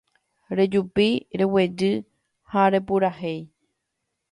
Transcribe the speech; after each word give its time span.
Rejupi, 0.57 1.07
reguejy 1.39 1.91
ha 2.51 2.61
repurahéi 2.73 3.41